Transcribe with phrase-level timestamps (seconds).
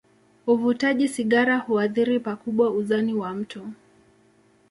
[0.47, 3.67] Uvutaji sigara huathiri pakubwa uzani wa mtu.